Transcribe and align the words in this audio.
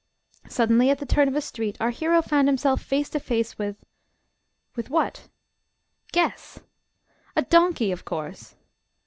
Suddenly, 0.49 0.89
at 0.89 0.97
the 0.97 1.05
turn 1.05 1.27
of 1.27 1.35
a 1.35 1.41
street, 1.41 1.77
our 1.79 1.91
hero 1.91 2.23
found 2.23 2.47
himself 2.47 2.81
face 2.81 3.07
to 3.11 3.19
face 3.19 3.59
with 3.59 3.85
with 4.75 4.89
what? 4.89 5.29
Guess! 6.11 6.57
"A 7.35 7.43
donkey, 7.43 7.91
of 7.91 8.03
course!" 8.03 8.55